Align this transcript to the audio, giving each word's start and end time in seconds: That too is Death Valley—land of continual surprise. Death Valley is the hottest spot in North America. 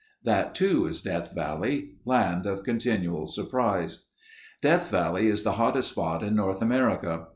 That 0.23 0.55
too 0.55 0.87
is 0.87 1.03
Death 1.03 1.31
Valley—land 1.35 2.47
of 2.47 2.63
continual 2.63 3.27
surprise. 3.27 3.99
Death 4.59 4.89
Valley 4.89 5.27
is 5.27 5.43
the 5.43 5.51
hottest 5.61 5.91
spot 5.91 6.23
in 6.23 6.35
North 6.35 6.63
America. 6.63 7.27